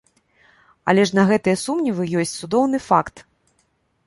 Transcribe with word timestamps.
Але 0.93 1.03
ж 1.09 1.17
на 1.19 1.25
гэтыя 1.31 1.57
сумневы 1.65 2.09
ёсць 2.25 2.35
цудоўны 2.41 2.81
факт! 2.89 3.25